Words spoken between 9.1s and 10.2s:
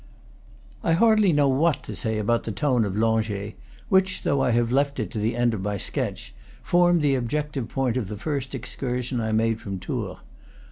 I made from Tours.